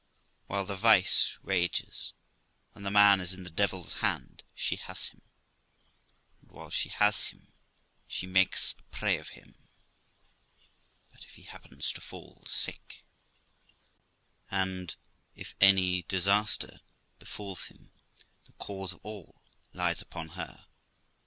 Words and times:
While 0.47 0.65
the 0.65 0.75
vice 0.75 1.37
rages, 1.43 2.13
and 2.73 2.83
the 2.83 2.89
man 2.89 3.21
is 3.21 3.35
in 3.35 3.43
the 3.43 3.51
devil's 3.51 3.93
hand, 4.01 4.41
she 4.55 4.75
has 4.75 5.09
him; 5.09 5.21
and 6.41 6.49
while 6.51 6.71
she 6.71 6.89
has 6.89 7.27
him, 7.27 7.51
she 8.07 8.25
makes 8.25 8.73
a 8.79 8.83
prey 8.91 9.19
of 9.19 9.29
him; 9.37 9.53
but 11.11 11.23
if 11.23 11.35
he 11.35 11.43
happens 11.43 11.91
to 11.93 12.01
fall 12.01 12.43
sick, 12.47 13.05
if 14.51 15.53
any 15.61 16.01
disaster 16.07 16.81
befalls 17.19 17.65
him, 17.65 17.91
the 18.47 18.53
cause 18.53 18.93
of 18.93 19.01
all 19.03 19.43
lies 19.71 20.01
upon 20.01 20.29
her. 20.29 20.65